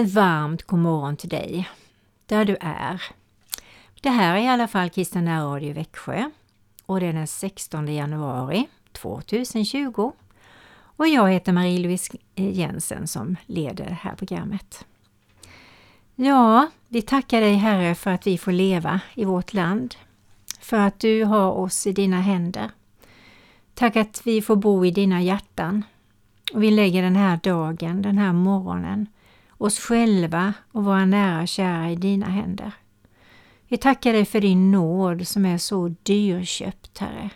[0.00, 1.68] Ett varmt god morgon till dig,
[2.26, 3.02] där du är.
[4.00, 6.30] Det här är i alla fall Kristen Radio Växjö
[6.86, 10.12] och det är den 16 januari 2020.
[10.72, 14.84] Och jag heter Marie-Louise Jensen som leder det här programmet.
[16.14, 19.94] Ja, vi tackar dig Herre för att vi får leva i vårt land,
[20.60, 22.70] för att du har oss i dina händer.
[23.74, 25.84] Tack att vi får bo i dina hjärtan.
[26.52, 29.06] Och vi lägger den här dagen, den här morgonen,
[29.60, 32.72] oss själva och våra nära och kära i dina händer.
[33.68, 37.30] Vi tackar dig för din nåd som är så dyrköpt, Herre.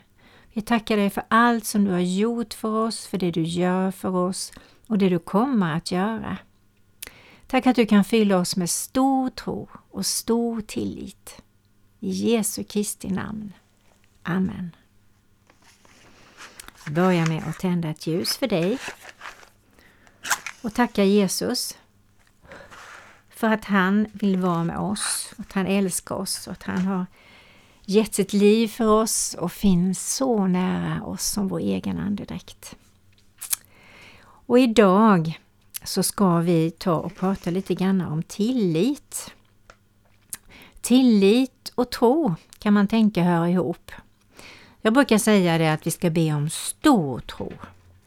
[0.53, 3.91] Vi tackar dig för allt som du har gjort för oss, för det du gör
[3.91, 4.53] för oss
[4.87, 6.39] och det du kommer att göra.
[7.47, 11.43] Tack att du kan fylla oss med stor tro och stor tillit.
[12.01, 13.53] I Jesu Kristi namn.
[14.23, 14.77] Amen.
[16.85, 18.79] Jag börjar med att tända ett ljus för dig
[20.63, 21.79] och tacka Jesus
[23.45, 27.07] för att han vill vara med oss, att han älskar oss och att han har
[27.85, 32.77] gett sitt liv för oss och finns så nära oss som vår egen andedräkt.
[34.25, 35.41] Och idag
[35.83, 39.31] så ska vi ta och prata lite grann om tillit.
[40.81, 43.93] Tillit och tro kan man tänka hör ihop.
[44.81, 47.53] Jag brukar säga det att vi ska be om stor tro.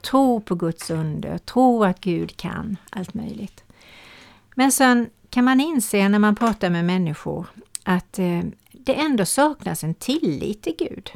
[0.02, 3.64] Tro på Guds under, tro att Gud kan allt möjligt.
[4.60, 7.48] Men sen kan man inse när man pratar med människor
[7.84, 11.12] att eh, det ändå saknas en tillit till Gud.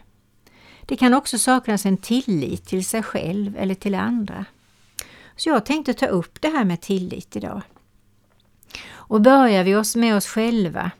[0.85, 4.45] Det kan också saknas en tillit till sig själv eller till andra.
[5.35, 7.61] Så jag tänkte ta upp det här med tillit idag.
[8.89, 10.91] Och börjar vi oss med oss själva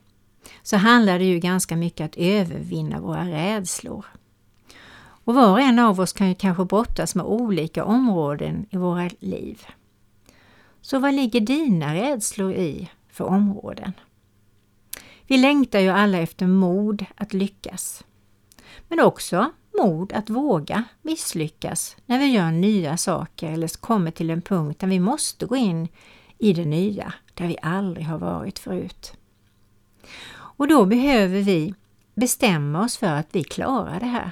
[0.64, 4.06] så handlar det ju ganska mycket att övervinna våra rädslor.
[5.24, 9.10] Och var och en av oss kan ju kanske brottas med olika områden i våra
[9.20, 9.66] liv.
[10.82, 13.92] Så vad ligger dina rädslor i för områden?
[15.28, 18.04] Vi längtar ju alla efter mod att lyckas.
[18.88, 24.42] Men också mod att våga misslyckas när vi gör nya saker eller kommer till en
[24.42, 25.88] punkt där vi måste gå in
[26.38, 29.14] i det nya, där vi aldrig har varit förut.
[30.34, 31.74] Och då behöver vi
[32.16, 34.32] bestämma oss för att vi klarar det här.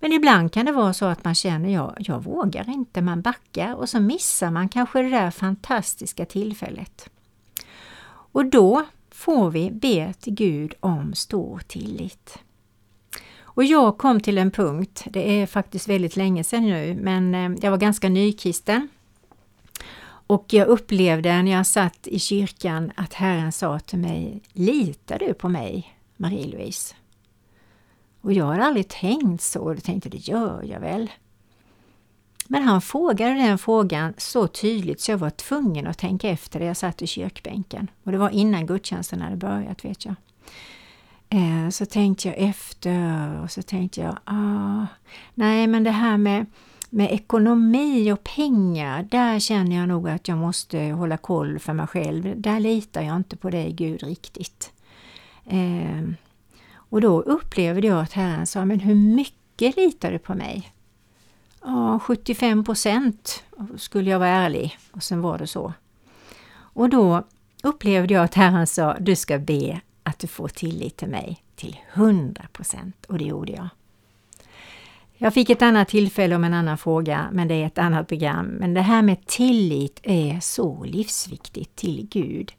[0.00, 3.74] Men ibland kan det vara så att man känner, ja, jag vågar inte, man backar
[3.74, 7.10] och så missar man kanske det där fantastiska tillfället.
[8.32, 12.38] Och då får vi be till Gud om stor tillit.
[13.40, 17.58] Och jag kom till en punkt, det är faktiskt väldigt länge sedan nu, men eh,
[17.62, 18.88] jag var ganska nykristen.
[20.26, 25.34] Och jag upplevde när jag satt i kyrkan att Herren sa till mig, litar du
[25.34, 26.94] på mig, Marie-Louise?
[28.20, 31.10] Och jag har aldrig tänkt så, och tänkte det gör jag väl.
[32.52, 36.66] Men han frågade den frågan så tydligt så jag var tvungen att tänka efter det
[36.66, 37.90] jag satt i kyrkbänken.
[38.04, 40.14] Och det var innan gudstjänsten hade börjat vet jag.
[41.28, 44.86] Eh, så tänkte jag efter och så tänkte jag, ah,
[45.34, 46.46] nej men det här med,
[46.90, 51.86] med ekonomi och pengar, där känner jag nog att jag måste hålla koll för mig
[51.86, 52.40] själv.
[52.40, 54.72] Där litar jag inte på dig Gud riktigt.
[55.46, 56.08] Eh,
[56.74, 60.72] och då upplevde jag att Herren sa, men hur mycket litar du på mig?
[61.64, 63.44] Ja, 75 procent
[63.76, 64.78] skulle jag vara ärlig.
[64.92, 65.72] Och sen var det så.
[66.52, 67.24] Och då
[67.62, 71.76] upplevde jag att Herren sa, du ska be att du får tillit till mig till
[71.94, 73.06] 100 procent.
[73.06, 73.68] Och det gjorde jag.
[75.22, 78.46] Jag fick ett annat tillfälle om en annan fråga, men det är ett annat program.
[78.46, 82.52] Men det här med tillit är så livsviktigt till Gud.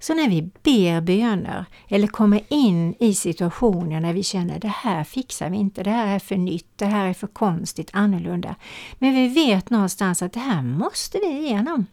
[0.00, 5.04] Så när vi ber böner eller kommer in i situationer när vi känner det här
[5.04, 8.54] fixar vi inte, det här är för nytt, det här är för konstigt, annorlunda.
[8.98, 11.86] Men vi vet någonstans att det här måste vi igenom.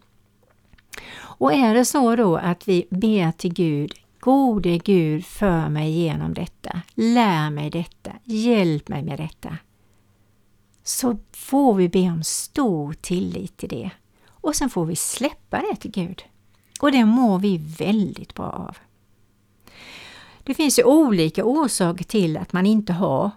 [1.18, 6.34] Och är det så då att vi ber till Gud, Gode Gud, för mig igenom
[6.34, 9.58] detta, lär mig detta, hjälp mig med detta.
[10.84, 13.92] Så får vi be om stor tillit till det
[14.28, 16.24] och sen får vi släppa det till Gud.
[16.86, 18.78] Och det mår vi väldigt bra av.
[20.44, 23.32] Det finns ju olika orsaker till att man inte har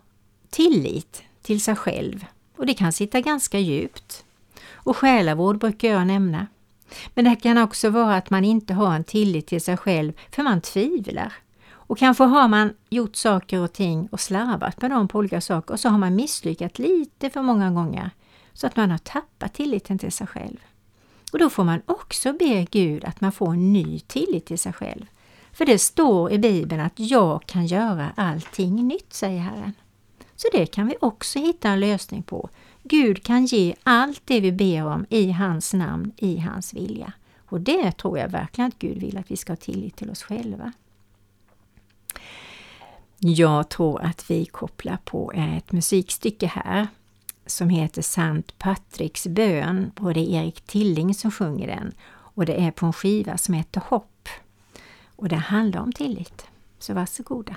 [0.50, 2.24] tillit till sig själv
[2.56, 4.24] och det kan sitta ganska djupt.
[4.72, 6.46] Och själavård brukar jag nämna.
[7.14, 10.42] Men det kan också vara att man inte har en tillit till sig själv för
[10.42, 11.32] man tvivlar.
[11.70, 15.74] Och kanske har man gjort saker och ting och slarvat med dem på olika saker
[15.74, 18.10] och så har man misslyckats lite för många gånger
[18.52, 20.58] så att man har tappat tilliten till sig själv.
[21.32, 24.72] Och då får man också be Gud att man får en ny tillit till sig
[24.72, 25.06] själv.
[25.52, 29.72] För det står i Bibeln att jag kan göra allting nytt, säger Herren.
[30.36, 32.48] Så det kan vi också hitta en lösning på.
[32.82, 37.12] Gud kan ge allt det vi ber om i hans namn, i hans vilja.
[37.48, 40.22] Och det tror jag verkligen att Gud vill att vi ska ha tillit till oss
[40.22, 40.72] själva.
[43.18, 46.86] Jag tror att vi kopplar på ett musikstycke här
[47.50, 51.92] som heter Sankt Patricks bön och det är Erik Tilling som sjunger den.
[52.10, 54.28] Och det är på en skiva som heter Hopp.
[55.16, 56.46] Och det handlar om tillit.
[56.78, 57.56] Så varsågoda!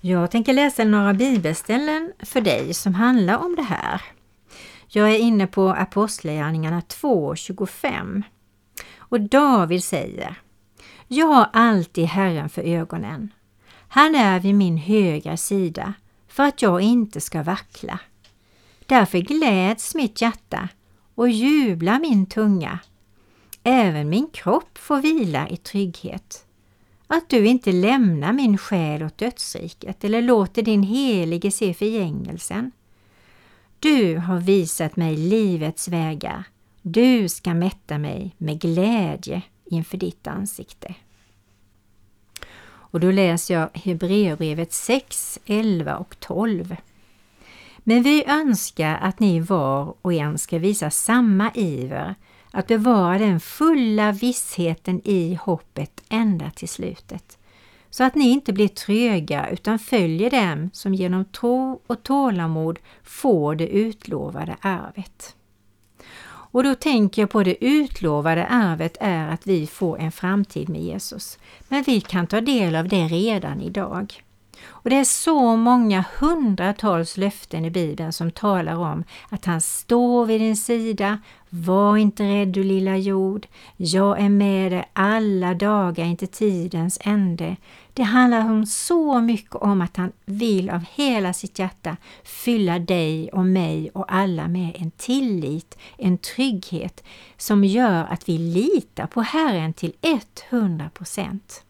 [0.00, 4.02] Jag tänker läsa några bibelställen för dig som handlar om det här.
[4.88, 8.22] Jag är inne på Apostlagärningarna 2.25
[8.98, 10.34] och David säger
[11.08, 13.32] Jag har alltid Herren för ögonen.
[13.88, 15.94] Han är vid min högra sida
[16.28, 18.00] för att jag inte ska vackla.
[18.86, 20.68] Därför gläds mitt hjärta
[21.14, 22.78] och jublar min tunga.
[23.62, 26.44] Även min kropp får vila i trygghet
[27.08, 32.72] att du inte lämnar min själ åt dödsriket eller låter din helige se förgängelsen.
[33.80, 36.44] Du har visat mig livets vägar.
[36.82, 40.94] Du ska mätta mig med glädje inför ditt ansikte.
[42.90, 46.76] Och då läser jag Hebreerbrevet 6, 11 och 12.
[47.78, 52.14] Men vi önskar att ni var och en ska visa samma iver
[52.50, 57.38] att bevara den fulla vissheten i hoppet ända till slutet.
[57.90, 63.54] Så att ni inte blir tröga utan följer dem som genom tro och tålamod får
[63.54, 65.34] det utlovade arvet.
[66.50, 70.80] Och då tänker jag på det utlovade arvet är att vi får en framtid med
[70.80, 71.38] Jesus.
[71.68, 74.22] Men vi kan ta del av det redan idag.
[74.66, 80.26] Och Det är så många hundratals löften i Bibeln som talar om att han står
[80.26, 81.18] vid din sida.
[81.50, 83.46] Var inte rädd du lilla jord.
[83.76, 87.56] Jag är med dig alla dagar intill tidens ände.
[87.92, 93.30] Det handlar om så mycket om att han vill av hela sitt hjärta fylla dig
[93.32, 97.04] och mig och alla med en tillit, en trygghet
[97.36, 99.92] som gör att vi litar på Herren till
[100.50, 101.64] 100 procent.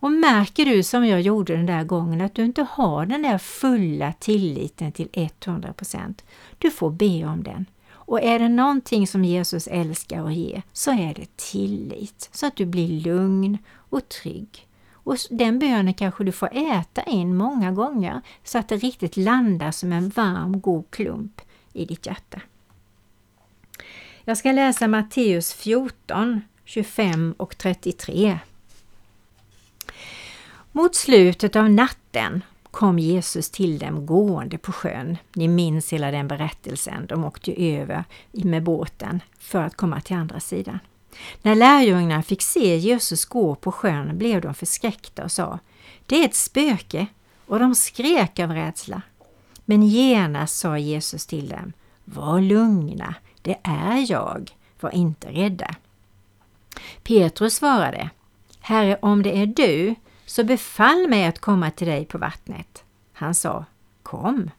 [0.00, 3.38] Och märker du som jag gjorde den där gången att du inte har den där
[3.38, 6.24] fulla tilliten till 100 procent,
[6.58, 7.66] du får be om den.
[8.08, 12.56] Och är det någonting som Jesus älskar att ge så är det tillit, så att
[12.56, 14.68] du blir lugn och trygg.
[14.92, 19.70] Och den bönen kanske du får äta in många gånger så att det riktigt landar
[19.70, 21.40] som en varm god klump
[21.72, 22.40] i ditt hjärta.
[24.24, 28.38] Jag ska läsa Matteus 14, 25 och 33.
[30.72, 32.42] Mot slutet av natten
[32.78, 35.16] kom Jesus till dem gående på sjön.
[35.32, 37.06] Ni minns hela den berättelsen.
[37.06, 40.78] De åkte ju över med båten för att komma till andra sidan.
[41.42, 45.58] När lärjungarna fick se Jesus gå på sjön blev de förskräckta och sa
[46.06, 47.06] Det är ett spöke
[47.46, 49.02] och de skrek av rädsla.
[49.64, 51.72] Men genast sa Jesus till dem
[52.04, 55.74] Var lugna, det är jag, var inte rädda.
[57.02, 58.10] Petrus svarade
[58.60, 59.94] Herre, om det är du,
[60.28, 62.84] så befall mig att komma till dig på vattnet.
[63.12, 63.64] Han sa
[64.02, 64.50] Kom.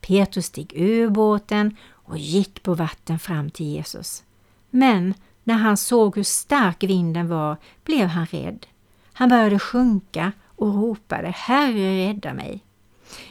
[0.00, 4.22] Petrus steg ur båten och gick på vatten fram till Jesus.
[4.70, 8.66] Men när han såg hur stark vinden var blev han rädd.
[9.12, 12.64] Han började sjunka och ropade Herre rädda mig.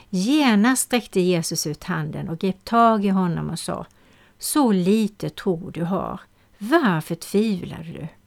[0.10, 3.86] Genast sträckte Jesus ut handen och grep tag i honom och sa
[4.40, 6.20] Så lite tro du har,
[6.58, 8.19] varför tvivlar du?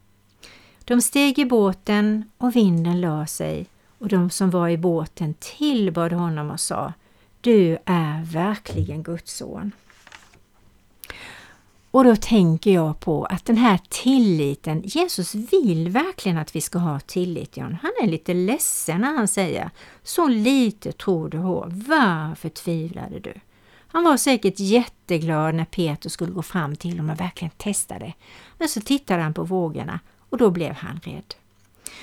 [0.85, 3.65] De steg i båten och vinden la sig
[3.99, 6.93] och de som var i båten tillbad honom och sa
[7.41, 9.71] Du är verkligen Guds son.
[11.91, 16.79] Och då tänker jag på att den här tilliten, Jesus vill verkligen att vi ska
[16.79, 17.77] ha tillit John.
[17.81, 19.69] Han är lite ledsen när han säger
[20.03, 23.33] Så lite tror du har, varför tvivlade du?
[23.87, 28.13] Han var säkert jätteglad när Peter skulle gå fram till honom och verkligen testa det.
[28.57, 29.99] Men så tittade han på vågorna
[30.33, 31.35] och då blev han rädd.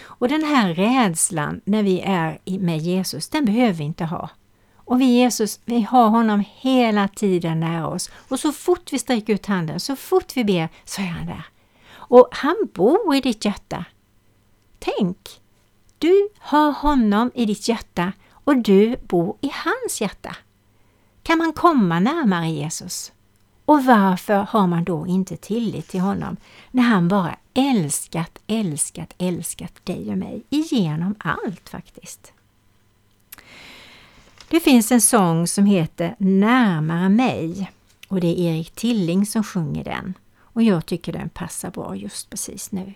[0.02, 4.30] Och den här rädslan när vi är med Jesus, den behöver vi inte ha.
[4.74, 8.10] Och vi Jesus, vi har honom hela tiden nära oss.
[8.28, 11.44] Och så fort vi sträcker ut handen, så fort vi ber, så är han där.
[11.92, 13.84] Och han bor i ditt hjärta.
[14.78, 15.18] Tänk,
[15.98, 20.36] du har honom i ditt hjärta och du bor i hans hjärta.
[21.22, 23.12] Kan man komma närmare Jesus?
[23.70, 26.36] Och varför har man då inte tillit till honom
[26.70, 32.32] när han bara älskat, älskat, älskat dig och mig igenom allt faktiskt?
[34.48, 37.70] Det finns en sång som heter Närmare mig
[38.08, 42.30] och det är Erik Tilling som sjunger den och jag tycker den passar bra just
[42.30, 42.94] precis nu.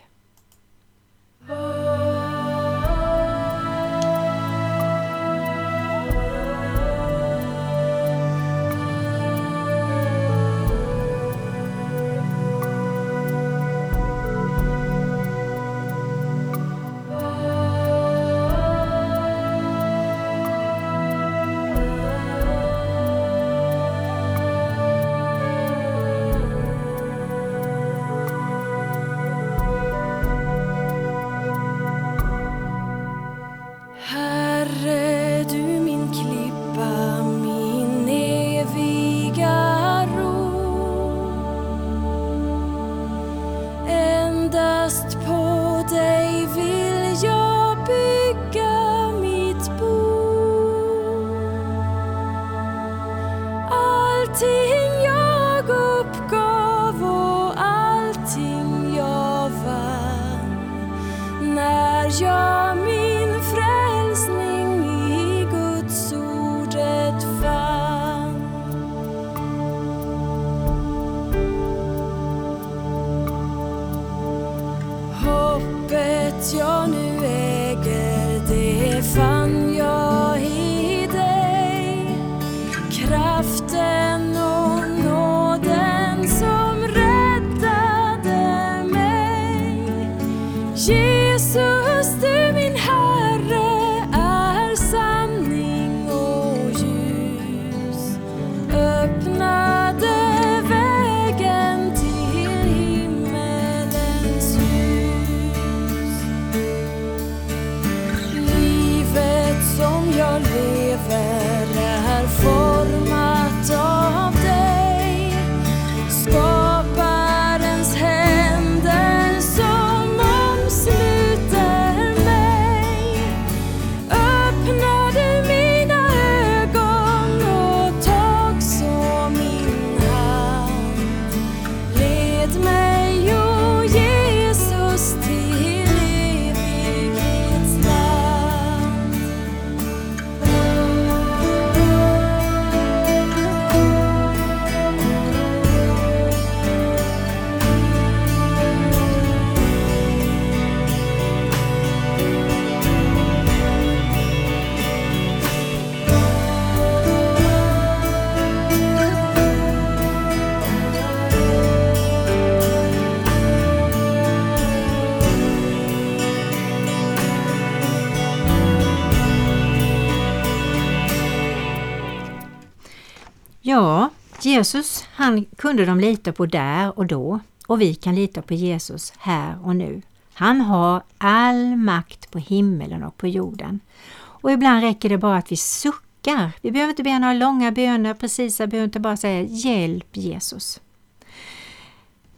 [174.55, 179.13] Jesus han kunde de lita på där och då och vi kan lita på Jesus
[179.17, 180.01] här och nu.
[180.33, 183.79] Han har all makt på himmelen och på jorden.
[184.17, 186.51] Och ibland räcker det bara att vi suckar.
[186.61, 190.81] Vi behöver inte be några långa böner, precisa böner, utan bara säga Hjälp Jesus.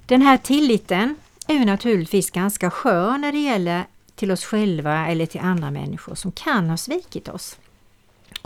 [0.06, 1.16] Den här tilliten
[1.48, 3.84] är ju naturligtvis ganska skör när det gäller
[4.16, 7.58] till oss själva eller till andra människor som kan ha svikit oss.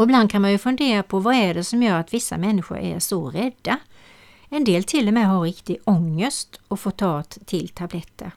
[0.02, 2.78] Och ibland kan man ju fundera på vad är det som gör att vissa människor
[2.78, 3.78] är så rädda?
[4.50, 8.32] En del till och med har riktig ångest och får ta till tabletter.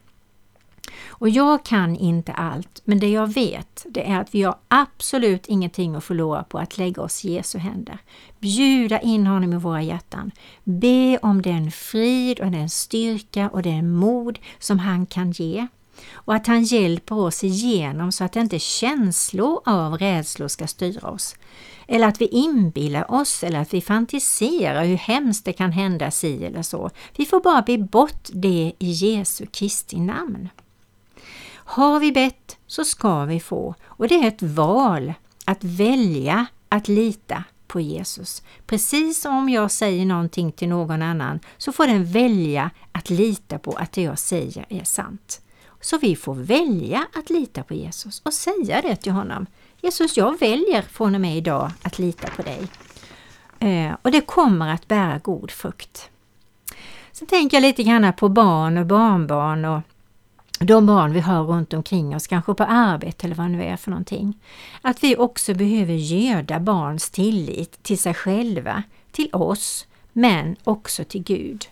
[1.06, 5.46] Och jag kan inte allt, men det jag vet det är att vi har absolut
[5.46, 7.98] ingenting att förlora på att lägga oss i Jesu händer.
[8.38, 10.30] Bjuda in honom i våra hjärtan.
[10.64, 15.66] Be om den frid och den styrka och den mod som han kan ge.
[16.12, 21.36] Och att han hjälper oss igenom så att inte känslor av rädslor ska styra oss.
[21.86, 26.44] Eller att vi inbillar oss eller att vi fantiserar hur hemskt det kan hända si
[26.44, 26.90] eller så.
[27.16, 30.48] Vi får bara be bort det i Jesu Kristi namn.
[31.66, 36.88] Har vi bett så ska vi få och det är ett val att välja att
[36.88, 38.42] lita på Jesus.
[38.66, 43.58] Precis som om jag säger någonting till någon annan så får den välja att lita
[43.58, 45.40] på att det jag säger är sant.
[45.84, 49.46] Så vi får välja att lita på Jesus och säga det till honom.
[49.80, 52.68] Jesus, jag väljer från och med idag att lita på dig.
[53.58, 56.10] Eh, och det kommer att bära god frukt.
[57.12, 59.80] Sen tänker jag lite grann på barn och barnbarn och
[60.58, 63.76] de barn vi har runt omkring oss, kanske på arbete eller vad det nu är
[63.76, 64.40] för någonting.
[64.82, 71.22] Att vi också behöver göda barns tillit till sig själva, till oss, men också till
[71.22, 71.66] Gud.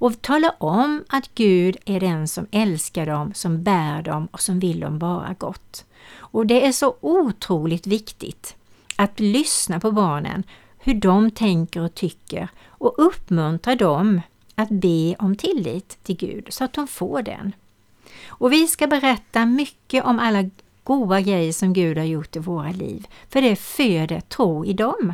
[0.00, 4.58] Och tala om att Gud är den som älskar dem, som bär dem och som
[4.58, 5.84] vill dem bara gott.
[6.16, 8.56] Och det är så otroligt viktigt
[8.96, 10.42] att lyssna på barnen,
[10.78, 14.20] hur de tänker och tycker och uppmuntra dem
[14.54, 17.52] att be om tillit till Gud så att de får den.
[18.28, 20.50] Och vi ska berätta mycket om alla
[20.84, 25.12] goda grejer som Gud har gjort i våra liv, för det föder tro i dem.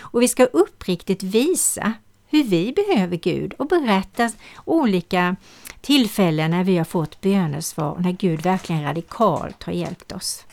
[0.00, 1.92] Och vi ska uppriktigt visa
[2.34, 4.30] hur vi behöver Gud och berätta
[4.64, 5.36] olika
[5.80, 10.44] tillfällen när vi har fått bönesvar och när Gud verkligen radikalt har hjälpt oss.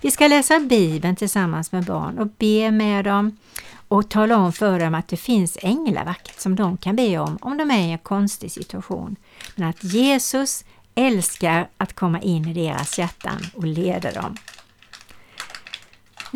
[0.00, 3.36] Vi ska läsa Bibeln tillsammans med barn och be med dem
[3.88, 7.56] och tala om för dem att det finns änglavakt som de kan be om om
[7.56, 9.16] de är i en konstig situation.
[9.54, 10.64] Men att Jesus
[10.94, 14.36] älskar att komma in i deras hjärtan och leda dem.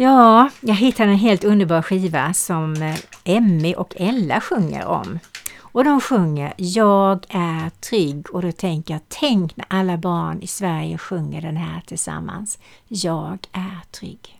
[0.00, 5.18] Ja, jag hittade en helt underbar skiva som eh, Emmy och Ella sjunger om.
[5.61, 10.46] Och de sjunger Jag är trygg och då tänker jag, tänk när alla barn i
[10.46, 12.58] Sverige sjunger den här tillsammans.
[12.88, 14.38] Jag är trygg.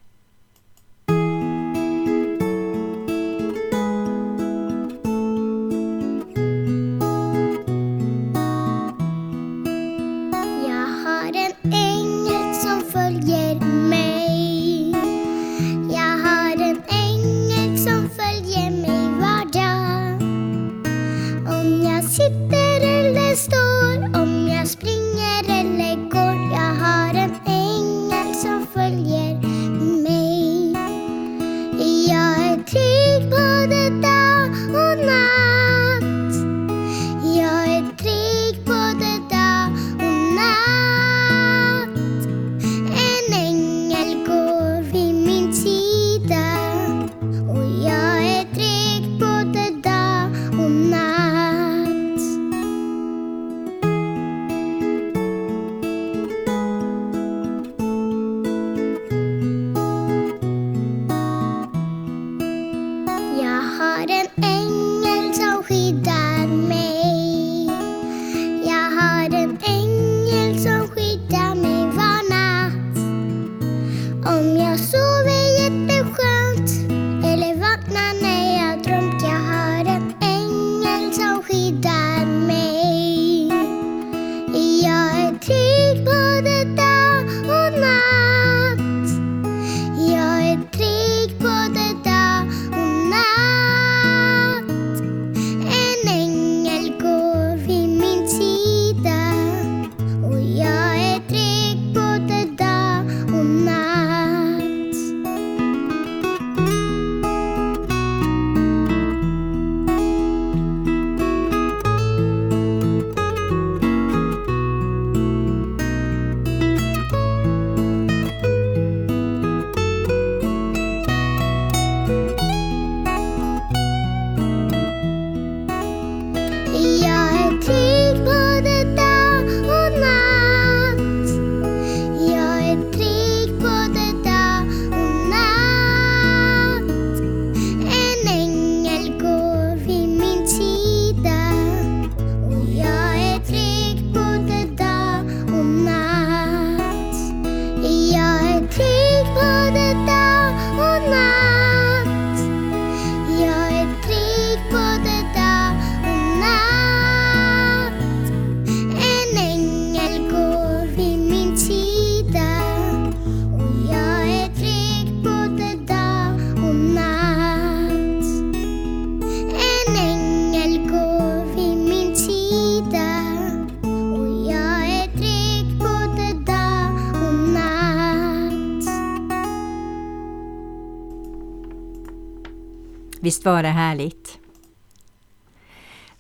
[183.29, 184.39] Visst var det härligt?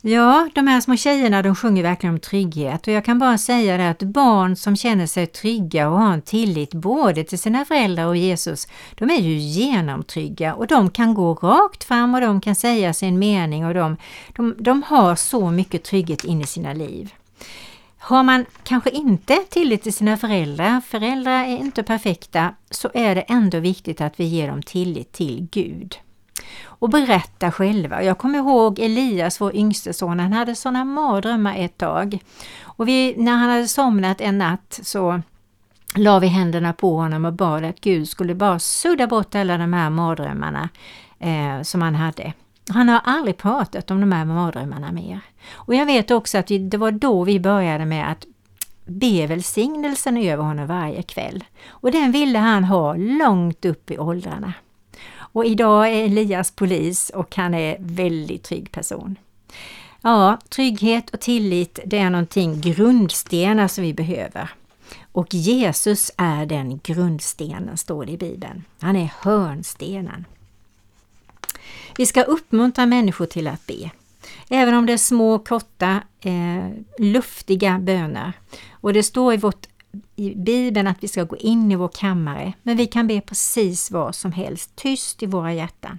[0.00, 3.76] Ja, de här små tjejerna de sjunger verkligen om trygghet och jag kan bara säga
[3.76, 8.06] det att barn som känner sig trygga och har en tillit både till sina föräldrar
[8.06, 12.54] och Jesus, de är ju genomtrygga och de kan gå rakt fram och de kan
[12.54, 13.96] säga sin mening och de,
[14.36, 17.14] de, de har så mycket trygghet in i sina liv.
[17.98, 23.20] Har man kanske inte tillit till sina föräldrar, föräldrar är inte perfekta, så är det
[23.20, 25.98] ändå viktigt att vi ger dem tillit till Gud
[26.64, 28.02] och berätta själva.
[28.02, 32.18] Jag kommer ihåg Elias, vår yngste son, han hade sådana mardrömmar ett tag.
[32.62, 35.22] Och vi, när han hade somnat en natt så
[35.94, 39.72] la vi händerna på honom och bad att Gud skulle bara sudda bort alla de
[39.72, 40.68] här mardrömmarna
[41.18, 42.32] eh, som han hade.
[42.70, 45.20] Han har aldrig pratat om de här mardrömmarna mer.
[45.52, 48.26] Och jag vet också att vi, det var då vi började med att
[48.86, 51.44] be välsignelsen över honom varje kväll.
[51.68, 54.52] Och den ville han ha långt upp i åldrarna.
[55.32, 59.16] Och idag är Elias polis och han är väldigt trygg person.
[60.02, 64.50] Ja, trygghet och tillit det är någonting grundstenar som vi behöver.
[65.12, 68.64] Och Jesus är den grundstenen, står det i Bibeln.
[68.80, 70.24] Han är hörnstenen.
[71.96, 73.90] Vi ska uppmuntra människor till att be.
[74.48, 78.32] Även om det är små, korta, eh, luftiga böner.
[78.70, 79.66] Och det står i vårt
[80.16, 83.90] i Bibeln att vi ska gå in i vår kammare, men vi kan be precis
[83.90, 85.98] vad som helst, tyst i våra hjärtan.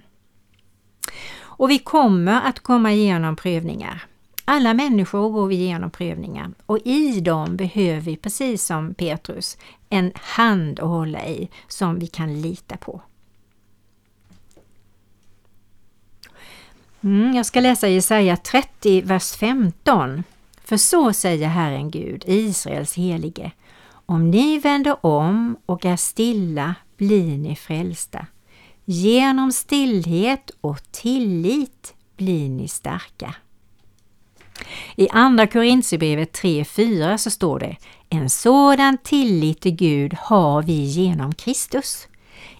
[1.40, 4.04] Och vi kommer att komma igenom prövningar.
[4.44, 9.58] Alla människor går vi igenom prövningar och i dem behöver vi, precis som Petrus,
[9.88, 13.02] en hand att hålla i som vi kan lita på.
[17.00, 20.22] Mm, jag ska läsa Jesaja 30, vers 15.
[20.64, 23.50] För så säger Herren Gud, Israels helige.
[24.10, 28.26] Om ni vänder om och är stilla blir ni frälsta.
[28.84, 33.34] Genom stillhet och tillit blir ni starka.
[34.96, 37.76] I Andra Korintierbrevet 3.4 så står det
[38.08, 42.08] En sådan tillit till Gud har vi genom Kristus.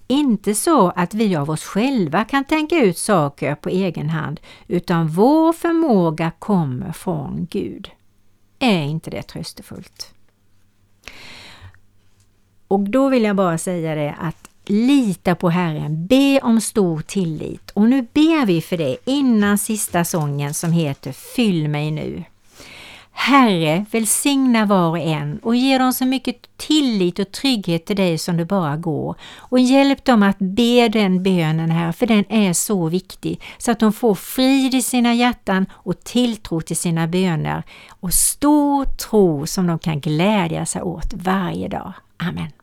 [0.06, 5.08] Inte så att vi av oss själva kan tänka ut saker på egen hand, utan
[5.08, 7.90] vår förmåga kommer från Gud.
[8.58, 10.14] Är inte det tröstefullt?
[12.70, 17.70] Och då vill jag bara säga det att lita på Herren, be om stor tillit.
[17.70, 22.24] Och nu ber vi för det innan sista sången som heter Fyll mig nu.
[23.12, 28.18] Herre, välsigna var och en och ge dem så mycket tillit och trygghet till dig
[28.18, 29.16] som det bara går.
[29.36, 33.80] Och hjälp dem att be den bönen här, för den är så viktig, så att
[33.80, 39.66] de får frid i sina hjärtan och tilltro till sina böner och stor tro som
[39.66, 41.92] de kan glädja sig åt varje dag.
[42.16, 42.59] Amen.